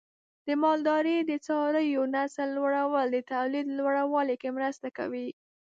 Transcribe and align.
د 0.47 0.47
مالدارۍ 0.63 1.17
د 1.29 1.31
څارویو 1.45 2.03
نسل 2.15 2.47
لوړول 2.57 3.05
د 3.11 3.17
تولید 3.31 3.67
لوړوالي 3.77 4.35
کې 4.41 4.49
مرسته 4.57 4.87
کوي. 4.97 5.27